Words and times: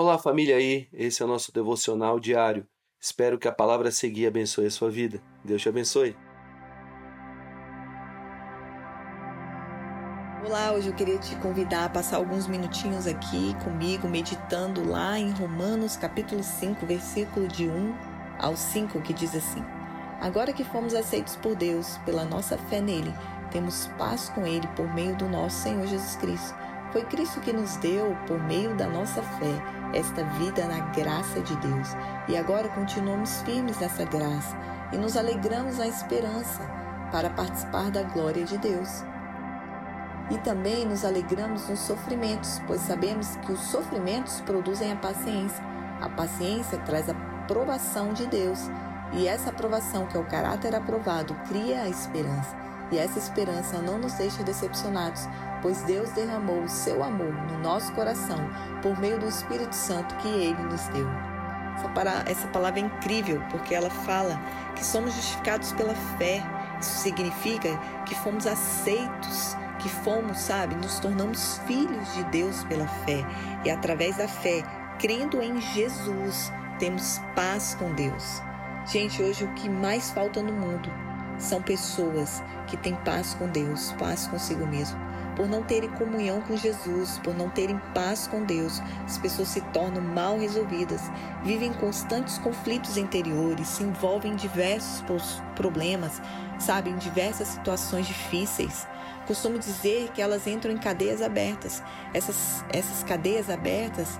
Olá, 0.00 0.16
família 0.16 0.54
aí. 0.54 0.86
Esse 0.92 1.22
é 1.22 1.24
o 1.24 1.28
nosso 1.28 1.52
devocional 1.52 2.20
diário. 2.20 2.64
Espero 3.00 3.36
que 3.36 3.48
a 3.48 3.52
palavra 3.52 3.90
seguir 3.90 4.28
abençoe 4.28 4.66
a 4.66 4.70
sua 4.70 4.88
vida. 4.88 5.20
Deus 5.44 5.60
te 5.60 5.68
abençoe. 5.68 6.16
Olá, 10.46 10.70
hoje 10.70 10.86
eu 10.86 10.94
queria 10.94 11.18
te 11.18 11.34
convidar 11.38 11.86
a 11.86 11.88
passar 11.88 12.18
alguns 12.18 12.46
minutinhos 12.46 13.08
aqui 13.08 13.56
comigo, 13.64 14.06
meditando 14.08 14.88
lá 14.88 15.18
em 15.18 15.32
Romanos 15.32 15.96
capítulo 15.96 16.44
5, 16.44 16.86
versículo 16.86 17.48
de 17.48 17.66
1 17.66 17.94
ao 18.38 18.56
5, 18.56 19.02
que 19.02 19.12
diz 19.12 19.34
assim: 19.34 19.64
Agora 20.20 20.52
que 20.52 20.62
fomos 20.62 20.94
aceitos 20.94 21.34
por 21.34 21.56
Deus 21.56 21.98
pela 22.04 22.24
nossa 22.24 22.56
fé 22.56 22.80
nele, 22.80 23.12
temos 23.50 23.88
paz 23.98 24.28
com 24.28 24.46
ele 24.46 24.68
por 24.76 24.94
meio 24.94 25.16
do 25.16 25.28
nosso 25.28 25.60
Senhor 25.64 25.88
Jesus 25.88 26.14
Cristo. 26.14 26.67
Foi 26.92 27.04
Cristo 27.04 27.40
que 27.40 27.52
nos 27.52 27.76
deu, 27.76 28.16
por 28.26 28.42
meio 28.42 28.74
da 28.74 28.88
nossa 28.88 29.22
fé, 29.22 29.62
esta 29.92 30.24
vida 30.24 30.66
na 30.66 30.80
graça 30.90 31.40
de 31.40 31.54
Deus. 31.56 31.88
E 32.28 32.36
agora 32.36 32.68
continuamos 32.68 33.42
firmes 33.42 33.78
nessa 33.78 34.04
graça 34.04 34.56
e 34.92 34.96
nos 34.96 35.16
alegramos 35.16 35.78
na 35.78 35.86
esperança 35.86 36.62
para 37.12 37.30
participar 37.30 37.90
da 37.90 38.02
glória 38.02 38.44
de 38.44 38.56
Deus. 38.56 39.04
E 40.30 40.38
também 40.38 40.86
nos 40.86 41.04
alegramos 41.04 41.68
nos 41.68 41.80
sofrimentos, 41.80 42.60
pois 42.66 42.80
sabemos 42.82 43.36
que 43.36 43.52
os 43.52 43.60
sofrimentos 43.60 44.40
produzem 44.42 44.92
a 44.92 44.96
paciência. 44.96 45.62
A 46.00 46.08
paciência 46.08 46.78
traz 46.78 47.08
a 47.08 47.12
aprovação 47.12 48.12
de 48.12 48.26
Deus. 48.26 48.70
E 49.12 49.26
essa 49.26 49.48
aprovação, 49.50 50.06
que 50.06 50.16
é 50.16 50.20
o 50.20 50.26
caráter 50.26 50.74
aprovado, 50.74 51.34
cria 51.48 51.82
a 51.82 51.88
esperança. 51.88 52.67
E 52.90 52.98
essa 52.98 53.18
esperança 53.18 53.82
não 53.82 53.98
nos 53.98 54.14
deixa 54.14 54.42
decepcionados, 54.42 55.28
pois 55.60 55.82
Deus 55.82 56.10
derramou 56.12 56.62
o 56.62 56.68
seu 56.68 57.02
amor 57.02 57.32
no 57.32 57.58
nosso 57.58 57.92
coração 57.92 58.38
por 58.82 58.98
meio 58.98 59.18
do 59.18 59.28
Espírito 59.28 59.74
Santo 59.74 60.14
que 60.16 60.28
ele 60.28 60.62
nos 60.62 60.88
deu. 60.88 61.06
Essa 62.26 62.48
palavra 62.48 62.80
é 62.80 62.84
incrível 62.84 63.40
porque 63.50 63.74
ela 63.74 63.90
fala 63.90 64.40
que 64.74 64.84
somos 64.84 65.14
justificados 65.14 65.72
pela 65.72 65.94
fé. 65.94 66.42
Isso 66.80 66.98
significa 66.98 67.76
que 68.04 68.14
fomos 68.16 68.46
aceitos 68.46 69.56
que 69.78 69.88
fomos, 69.88 70.38
sabe, 70.38 70.74
nos 70.74 70.98
tornamos 70.98 71.58
filhos 71.66 72.12
de 72.14 72.24
Deus 72.24 72.64
pela 72.64 72.86
fé. 72.86 73.24
E 73.64 73.70
através 73.70 74.16
da 74.16 74.26
fé, 74.26 74.62
crendo 74.98 75.40
em 75.40 75.60
Jesus, 75.60 76.52
temos 76.80 77.20
paz 77.36 77.76
com 77.78 77.92
Deus. 77.94 78.42
Gente, 78.86 79.22
hoje 79.22 79.44
o 79.44 79.54
que 79.54 79.68
mais 79.68 80.10
falta 80.10 80.42
no 80.42 80.52
mundo 80.52 81.07
são 81.38 81.62
pessoas 81.62 82.42
que 82.66 82.76
têm 82.76 82.94
paz 82.96 83.34
com 83.34 83.48
Deus, 83.48 83.92
paz 83.98 84.26
consigo 84.26 84.66
mesmo. 84.66 84.98
Por 85.36 85.48
não 85.48 85.62
terem 85.62 85.88
comunhão 85.90 86.40
com 86.40 86.56
Jesus, 86.56 87.20
por 87.22 87.32
não 87.32 87.48
terem 87.48 87.80
paz 87.94 88.26
com 88.26 88.44
Deus, 88.44 88.82
as 89.04 89.18
pessoas 89.18 89.48
se 89.48 89.60
tornam 89.72 90.02
mal 90.02 90.36
resolvidas, 90.36 91.00
vivem 91.44 91.72
constantes 91.74 92.38
conflitos 92.38 92.96
interiores, 92.96 93.68
se 93.68 93.84
envolvem 93.84 94.32
em 94.32 94.36
diversos 94.36 95.04
problemas, 95.54 96.20
sabem, 96.58 96.92
em 96.92 96.98
diversas 96.98 97.48
situações 97.48 98.06
difíceis. 98.08 98.86
Costumo 99.28 99.60
dizer 99.60 100.10
que 100.12 100.20
elas 100.20 100.46
entram 100.46 100.72
em 100.72 100.78
cadeias 100.78 101.22
abertas. 101.22 101.84
Essas, 102.12 102.64
essas 102.70 103.04
cadeias 103.04 103.48
abertas 103.48 104.18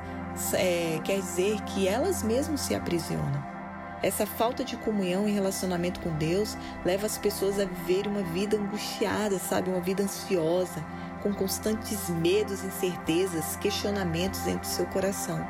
é, 0.53 1.01
quer 1.03 1.19
dizer 1.19 1.61
que 1.63 1.89
elas 1.89 2.23
mesmas 2.23 2.61
se 2.61 2.75
aprisionam. 2.77 3.58
Essa 4.03 4.25
falta 4.25 4.65
de 4.65 4.77
comunhão 4.77 5.29
e 5.29 5.33
relacionamento 5.33 6.01
com 6.01 6.11
Deus 6.11 6.57
leva 6.85 7.07
as 7.07 7.19
pessoas 7.19 7.59
a 7.59 7.65
viver 7.65 8.07
uma 8.07 8.23
vida 8.23 8.57
angustiada, 8.57 9.39
sabe? 9.39 9.71
Uma 9.71 9.81
vida 9.81 10.05
ansiosa, 10.05 10.85
com 11.23 11.35
constantes 11.35 12.09
medos, 12.09 12.63
incertezas, 12.63 13.57
questionamentos 13.57 14.41
dentro 14.41 14.61
do 14.61 14.67
seu 14.67 14.87
coração. 14.87 15.45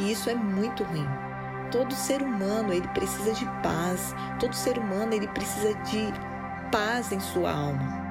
E 0.00 0.10
isso 0.10 0.28
é 0.28 0.34
muito 0.34 0.82
ruim. 0.82 1.06
Todo 1.70 1.94
ser 1.94 2.22
humano, 2.22 2.72
ele 2.72 2.88
precisa 2.88 3.32
de 3.32 3.44
paz. 3.62 4.14
Todo 4.40 4.54
ser 4.54 4.78
humano, 4.78 5.14
ele 5.14 5.28
precisa 5.28 5.72
de 5.74 6.12
paz 6.70 7.12
em 7.12 7.20
sua 7.20 7.52
alma 7.52 8.06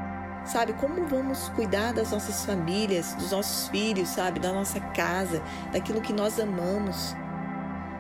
sabe? 0.46 0.74
Como 0.74 1.06
vamos 1.08 1.50
cuidar 1.50 1.92
das 1.92 2.12
nossas 2.12 2.46
famílias, 2.46 3.14
dos 3.16 3.32
nossos 3.32 3.68
filhos, 3.70 4.10
sabe? 4.10 4.40
Da 4.40 4.54
nossa 4.54 4.80
casa, 4.80 5.42
daquilo 5.72 6.02
que 6.02 6.14
nós 6.14 6.40
amamos, 6.40 7.16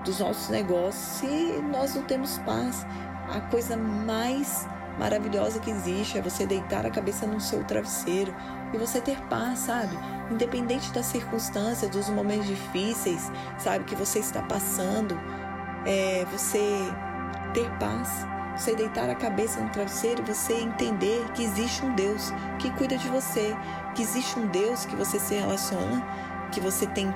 dos 0.06 0.20
nossos 0.20 0.50
negócios, 0.50 1.04
se 1.20 1.62
nós 1.72 1.96
não 1.96 2.04
temos 2.04 2.38
paz? 2.40 2.86
A 3.30 3.42
coisa 3.42 3.76
mais 3.76 4.68
maravilhosa 5.00 5.60
que 5.60 5.70
existe 5.70 6.18
é 6.18 6.22
você 6.22 6.46
deitar 6.46 6.86
a 6.86 6.90
cabeça 6.90 7.26
no 7.26 7.42
seu 7.42 7.64
travesseiro 7.64 8.34
e 8.74 8.78
você 8.78 9.02
ter 9.02 9.20
paz, 9.24 9.60
sabe? 9.60 9.98
Independente 10.32 10.92
das 10.94 11.08
circunstâncias, 11.08 11.90
dos 11.92 12.08
momentos 12.10 12.48
difíceis, 12.48 13.30
sabe? 13.58 13.84
Que 13.84 13.96
você 13.96 14.20
está 14.20 14.42
passando, 14.42 15.20
é 15.86 16.26
você 16.32 16.60
ter 17.54 17.70
paz 17.78 18.26
você 18.56 18.74
deitar 18.74 19.10
a 19.10 19.16
cabeça 19.16 19.60
no 19.60 19.70
travesseiro 19.70 20.24
e 20.24 20.34
você 20.34 20.54
entender 20.54 21.24
que 21.34 21.44
existe 21.44 21.86
um 21.86 21.94
Deus 21.94 22.32
que 22.58 22.72
cuida 22.72 22.98
de 22.98 23.08
você, 23.10 23.56
que 23.94 24.02
existe 24.02 24.40
um 24.40 24.48
Deus 24.48 24.86
que 24.86 24.96
você 24.96 25.20
se 25.20 25.36
relaciona, 25.36 26.02
que 26.52 26.62
você 26.62 26.88
tem 26.88 27.14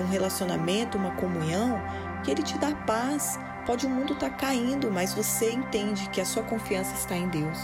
um 0.00 0.08
relacionamento, 0.10 0.98
uma 0.98 1.12
comunhão, 1.12 1.80
que 2.22 2.30
ele 2.30 2.42
te 2.42 2.58
dá 2.58 2.74
paz. 2.74 3.38
Pode 3.66 3.86
o 3.86 3.90
mundo 3.90 4.14
estar 4.14 4.30
tá 4.30 4.36
caindo, 4.36 4.90
mas 4.90 5.14
você 5.14 5.52
entende 5.52 6.08
que 6.10 6.20
a 6.20 6.24
sua 6.24 6.42
confiança 6.42 6.94
está 6.94 7.16
em 7.16 7.28
Deus. 7.28 7.58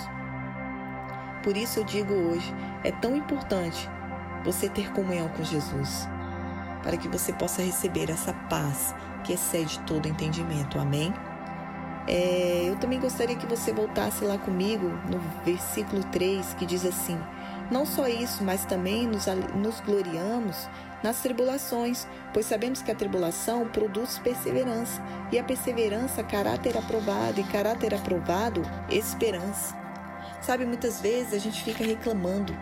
Por 1.42 1.56
isso 1.56 1.80
eu 1.80 1.84
digo 1.84 2.12
hoje, 2.12 2.54
é 2.84 2.90
tão 2.90 3.16
importante 3.16 3.88
você 4.44 4.68
ter 4.68 4.92
comunhão 4.92 5.28
com 5.28 5.42
Jesus, 5.42 6.08
para 6.82 6.96
que 6.96 7.08
você 7.08 7.32
possa 7.32 7.62
receber 7.62 8.10
essa 8.10 8.32
paz 8.48 8.94
que 9.24 9.32
excede 9.32 9.78
todo 9.80 10.08
entendimento. 10.08 10.78
Amém? 10.78 11.12
É, 12.06 12.64
eu 12.66 12.76
também 12.76 12.98
gostaria 12.98 13.36
que 13.36 13.46
você 13.46 13.72
voltasse 13.72 14.24
lá 14.24 14.38
comigo 14.38 14.88
no 15.10 15.18
versículo 15.44 16.02
3, 16.04 16.54
que 16.54 16.64
diz 16.64 16.84
assim: 16.86 17.18
Não 17.70 17.84
só 17.84 18.06
isso, 18.08 18.42
mas 18.42 18.64
também 18.64 19.06
nos, 19.06 19.26
nos 19.54 19.80
gloriamos 19.80 20.68
nas 21.02 21.20
tribulações, 21.20 22.06
pois 22.32 22.46
sabemos 22.46 22.82
que 22.82 22.90
a 22.90 22.94
tribulação 22.94 23.68
produz 23.68 24.18
perseverança, 24.18 25.02
e 25.30 25.38
a 25.38 25.44
perseverança, 25.44 26.24
caráter 26.24 26.76
aprovado, 26.76 27.40
e 27.40 27.44
caráter 27.44 27.94
aprovado, 27.94 28.62
esperança. 28.90 29.76
Sabe, 30.40 30.64
muitas 30.64 31.00
vezes 31.00 31.34
a 31.34 31.38
gente 31.38 31.62
fica 31.62 31.84
reclamando, 31.84 32.56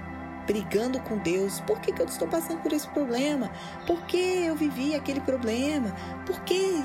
brigando 0.47 1.01
com 1.01 1.19
Deus. 1.19 1.61
Por 1.61 1.81
que, 1.81 1.93
que 1.93 2.03
eu 2.03 2.07
estou 2.07 2.29
passando 2.29 2.61
por 2.61 2.73
esse 2.73 2.89
problema? 2.89 3.51
Por 3.87 4.03
que 4.03 4.45
eu 4.45 4.55
vivi 4.55 4.95
aquele 4.95 5.21
problema? 5.21 5.95
Por 6.25 6.41
que 6.41 6.83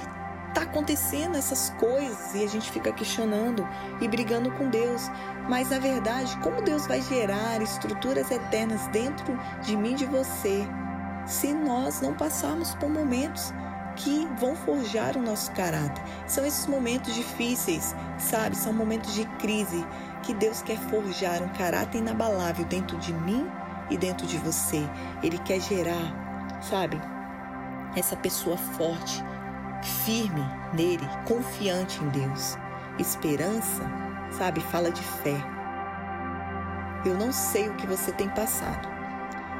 tá 0.53 0.62
acontecendo 0.62 1.38
essas 1.38 1.69
coisas 1.79 2.35
e 2.35 2.44
a 2.44 2.47
gente 2.47 2.72
fica 2.72 2.91
questionando 2.91 3.67
e 4.00 4.07
brigando 4.07 4.51
com 4.51 4.69
Deus. 4.69 5.09
Mas 5.50 5.69
na 5.69 5.79
verdade, 5.79 6.35
como 6.38 6.62
Deus 6.62 6.85
vai 6.88 7.01
gerar 7.01 7.62
estruturas 7.62 8.29
eternas 8.31 8.88
dentro 8.88 9.38
de 9.61 9.75
mim 9.75 9.94
e 9.94 9.95
de 9.95 10.06
você 10.06 10.67
se 11.25 11.53
nós 11.53 12.01
não 12.01 12.13
passarmos 12.13 12.75
por 12.75 12.90
momentos 12.90 13.53
que 13.95 14.28
vão 14.40 14.56
forjar 14.56 15.17
o 15.17 15.22
nosso 15.22 15.51
caráter? 15.51 16.03
São 16.28 16.45
esses 16.45 16.66
momentos 16.67 17.13
difíceis, 17.13 17.95
sabe? 18.17 18.56
São 18.56 18.73
momentos 18.73 19.13
de 19.13 19.25
crise 19.38 19.85
que 20.23 20.34
Deus 20.34 20.61
quer 20.61 20.78
forjar 20.78 21.41
um 21.41 21.50
caráter 21.50 22.00
inabalável 22.00 22.66
dentro 22.66 22.97
de 22.97 23.13
mim 23.13 23.45
e 23.90 23.97
dentro 23.97 24.25
de 24.28 24.38
você. 24.38 24.88
Ele 25.23 25.38
quer 25.40 25.59
gerar, 25.59 26.59
sabe? 26.61 27.00
Essa 27.95 28.16
pessoa 28.16 28.57
forte 28.57 29.23
firme 29.87 30.43
nele, 30.73 31.07
confiante 31.27 32.03
em 32.03 32.09
Deus. 32.09 32.57
Esperança, 32.99 33.83
sabe, 34.31 34.59
fala 34.61 34.91
de 34.91 35.01
fé. 35.01 35.35
Eu 37.05 37.15
não 37.15 37.31
sei 37.31 37.69
o 37.69 37.75
que 37.75 37.87
você 37.87 38.11
tem 38.11 38.29
passado, 38.29 38.87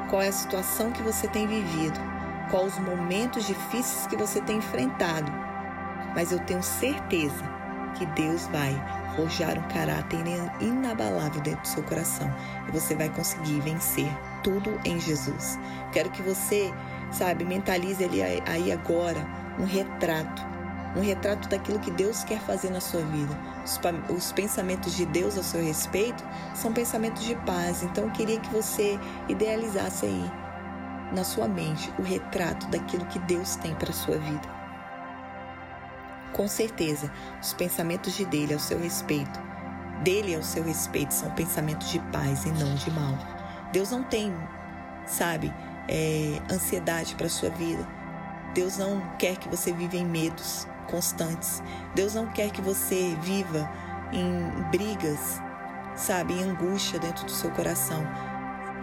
qual 0.08 0.22
é 0.22 0.28
a 0.28 0.32
situação 0.32 0.92
que 0.92 1.02
você 1.02 1.26
tem 1.28 1.46
vivido, 1.46 1.98
quais 2.50 2.74
os 2.74 2.78
momentos 2.78 3.46
difíceis 3.46 4.06
que 4.06 4.16
você 4.16 4.40
tem 4.42 4.58
enfrentado, 4.58 5.32
mas 6.14 6.30
eu 6.30 6.38
tenho 6.40 6.62
certeza 6.62 7.42
que 7.94 8.06
Deus 8.06 8.46
vai 8.48 8.72
forjar 9.16 9.58
um 9.58 9.68
caráter 9.68 10.20
inabalável 10.60 11.40
dentro 11.42 11.62
do 11.62 11.68
seu 11.68 11.82
coração 11.82 12.32
e 12.68 12.72
você 12.72 12.94
vai 12.94 13.08
conseguir 13.08 13.60
vencer 13.60 14.08
tudo 14.42 14.80
em 14.84 14.98
Jesus. 14.98 15.58
Quero 15.92 16.10
que 16.10 16.22
você, 16.22 16.72
sabe, 17.10 17.44
mentalize 17.44 18.02
ali 18.02 18.22
aí 18.22 18.72
agora 18.72 19.41
um 19.58 19.64
retrato, 19.64 20.42
um 20.96 21.00
retrato 21.00 21.48
daquilo 21.48 21.78
que 21.78 21.90
Deus 21.90 22.24
quer 22.24 22.40
fazer 22.40 22.70
na 22.70 22.80
sua 22.80 23.02
vida. 23.02 23.38
Os, 23.64 23.80
os, 24.14 24.32
pensamentos 24.32 24.94
de 24.96 25.06
Deus 25.06 25.38
a 25.38 25.42
seu 25.42 25.62
respeito 25.62 26.24
são 26.54 26.72
pensamentos 26.72 27.24
de 27.24 27.34
paz. 27.36 27.82
Então 27.82 28.04
eu 28.04 28.10
queria 28.10 28.40
que 28.40 28.50
você 28.50 28.98
idealizasse 29.28 30.06
aí 30.06 30.30
na 31.12 31.24
sua 31.24 31.46
mente 31.46 31.92
o 31.98 32.02
retrato 32.02 32.66
daquilo 32.68 33.06
que 33.06 33.18
Deus 33.20 33.56
tem 33.56 33.74
para 33.74 33.90
a 33.90 33.94
sua 33.94 34.18
vida. 34.18 34.62
Com 36.32 36.48
certeza, 36.48 37.12
os 37.40 37.52
pensamentos 37.52 38.14
de 38.14 38.24
dele 38.24 38.54
ao 38.54 38.60
seu 38.60 38.78
respeito, 38.78 39.38
dele 40.02 40.34
ao 40.34 40.42
seu 40.42 40.64
respeito, 40.64 41.12
são 41.12 41.30
pensamentos 41.32 41.90
de 41.90 41.98
paz 42.10 42.44
e 42.46 42.50
não 42.50 42.74
de 42.74 42.90
mal. 42.90 43.18
Deus 43.70 43.90
não 43.90 44.02
tem, 44.02 44.34
sabe, 45.06 45.52
é, 45.88 46.40
ansiedade 46.50 47.14
para 47.16 47.28
sua 47.28 47.50
vida. 47.50 47.86
Deus 48.54 48.76
não 48.76 49.00
quer 49.18 49.36
que 49.36 49.48
você 49.48 49.72
viva 49.72 49.96
em 49.96 50.04
medos 50.04 50.66
constantes. 50.90 51.62
Deus 51.94 52.14
não 52.14 52.26
quer 52.26 52.50
que 52.50 52.60
você 52.60 53.16
viva 53.22 53.70
em 54.12 54.50
brigas, 54.70 55.40
sabe, 55.94 56.34
em 56.34 56.44
angústia 56.44 56.98
dentro 56.98 57.24
do 57.24 57.32
seu 57.32 57.50
coração, 57.50 58.06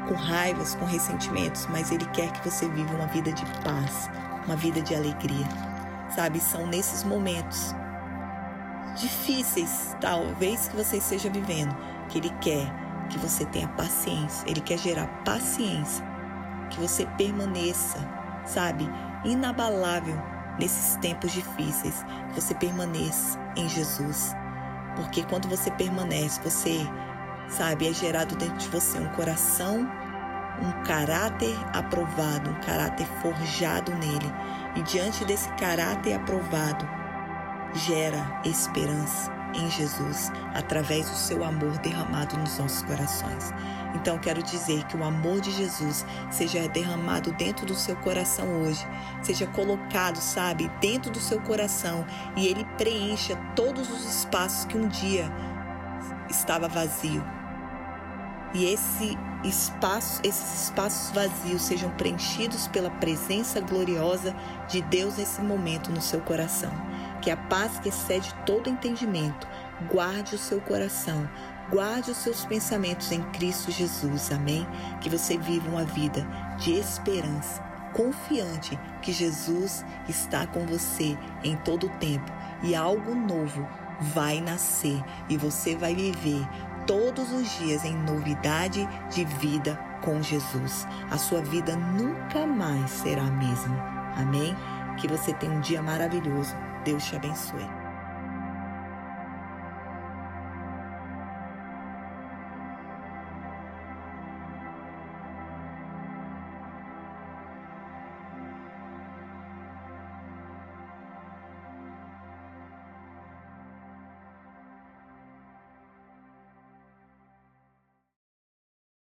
com 0.07 0.15
raivas, 0.15 0.75
com 0.75 0.85
ressentimentos, 0.85 1.67
mas 1.67 1.91
Ele 1.91 2.05
quer 2.07 2.31
que 2.31 2.49
você 2.49 2.67
viva 2.69 2.95
uma 2.95 3.07
vida 3.07 3.31
de 3.31 3.45
paz, 3.63 4.09
uma 4.45 4.55
vida 4.55 4.81
de 4.81 4.95
alegria, 4.95 5.47
sabe? 6.15 6.39
São 6.39 6.65
nesses 6.65 7.03
momentos 7.03 7.75
difíceis, 8.95 9.95
talvez 10.01 10.67
que 10.67 10.75
você 10.75 10.97
esteja 10.97 11.29
vivendo, 11.29 11.75
que 12.09 12.17
Ele 12.17 12.31
quer 12.41 12.67
que 13.09 13.17
você 13.17 13.45
tenha 13.45 13.67
paciência, 13.69 14.49
Ele 14.49 14.61
quer 14.61 14.77
gerar 14.77 15.07
paciência, 15.23 16.05
que 16.69 16.79
você 16.79 17.05
permaneça, 17.17 17.97
sabe, 18.45 18.89
inabalável 19.23 20.17
nesses 20.59 20.95
tempos 20.97 21.31
difíceis, 21.31 22.03
que 22.29 22.41
você 22.41 22.53
permaneça 22.55 23.39
em 23.55 23.67
Jesus. 23.69 24.33
Porque 24.95 25.23
quando 25.23 25.47
você 25.47 25.71
permanece, 25.71 26.41
você, 26.43 26.79
sabe, 27.47 27.87
é 27.87 27.93
gerado 27.93 28.35
dentro 28.35 28.57
de 28.57 28.67
você 28.67 28.99
um 28.99 29.09
coração, 29.09 29.89
um 30.61 30.83
caráter 30.83 31.55
aprovado, 31.73 32.49
um 32.49 32.59
caráter 32.61 33.07
forjado 33.21 33.93
nele. 33.95 34.31
E 34.75 34.81
diante 34.83 35.23
desse 35.25 35.49
caráter 35.53 36.13
aprovado, 36.13 36.98
gera 37.73 38.41
esperança 38.43 39.31
em 39.53 39.69
Jesus 39.69 40.31
através 40.53 41.09
do 41.09 41.15
seu 41.15 41.43
amor 41.43 41.77
derramado 41.79 42.37
nos 42.37 42.57
nossos 42.57 42.81
corações. 42.83 43.53
Então 43.95 44.19
quero 44.19 44.43
dizer 44.43 44.83
que 44.85 44.95
o 44.95 45.03
amor 45.03 45.41
de 45.41 45.51
Jesus 45.51 46.05
seja 46.29 46.67
derramado 46.67 47.31
dentro 47.33 47.65
do 47.65 47.73
seu 47.73 47.95
coração 47.97 48.61
hoje, 48.61 48.85
seja 49.21 49.47
colocado, 49.47 50.17
sabe, 50.17 50.69
dentro 50.79 51.11
do 51.11 51.19
seu 51.19 51.41
coração 51.41 52.05
e 52.35 52.47
ele 52.47 52.65
preencha 52.77 53.35
todos 53.55 53.89
os 53.89 54.05
espaços 54.05 54.65
que 54.65 54.77
um 54.77 54.87
dia 54.87 55.31
estava 56.29 56.67
vazio. 56.67 57.23
E 58.53 58.65
esse 58.65 59.17
espaço, 59.43 60.21
esses 60.23 60.63
espaços 60.63 61.11
vazios 61.11 61.61
sejam 61.61 61.89
preenchidos 61.91 62.67
pela 62.67 62.89
presença 62.89 63.61
gloriosa 63.61 64.35
de 64.67 64.81
Deus 64.81 65.17
nesse 65.17 65.41
momento 65.41 65.91
no 65.91 66.01
seu 66.01 66.19
coração. 66.21 66.88
Que 67.21 67.31
a 67.31 67.37
paz 67.37 67.79
que 67.79 67.89
excede 67.89 68.33
todo 68.45 68.69
entendimento 68.69 69.47
guarde 69.91 70.35
o 70.35 70.37
seu 70.37 70.59
coração, 70.61 71.29
guarde 71.69 72.11
os 72.11 72.17
seus 72.17 72.45
pensamentos 72.45 73.11
em 73.11 73.21
Cristo 73.31 73.71
Jesus. 73.71 74.31
Amém? 74.31 74.67
Que 75.01 75.09
você 75.09 75.37
viva 75.37 75.69
uma 75.69 75.85
vida 75.85 76.25
de 76.57 76.73
esperança, 76.73 77.61
confiante 77.93 78.77
que 79.01 79.11
Jesus 79.11 79.85
está 80.07 80.47
com 80.47 80.65
você 80.65 81.17
em 81.43 81.55
todo 81.57 81.87
o 81.87 81.97
tempo 81.97 82.31
e 82.61 82.75
algo 82.75 83.15
novo 83.15 83.67
vai 84.01 84.39
nascer 84.41 85.01
e 85.27 85.37
você 85.37 85.75
vai 85.75 85.93
viver 85.93 86.47
todos 86.85 87.31
os 87.31 87.49
dias 87.59 87.85
em 87.85 87.93
novidade 87.93 88.87
de 89.09 89.25
vida 89.25 89.79
com 90.01 90.21
Jesus. 90.21 90.87
A 91.11 91.17
sua 91.17 91.41
vida 91.41 91.75
nunca 91.75 92.47
mais 92.47 92.89
será 92.89 93.23
a 93.23 93.31
mesma. 93.31 93.75
Amém? 94.15 94.55
Que 94.97 95.07
você 95.07 95.33
tenha 95.33 95.53
um 95.53 95.61
dia 95.61 95.81
maravilhoso. 95.81 96.55
Deus 96.83 97.09
te 97.09 97.15
abençoe. 97.15 97.78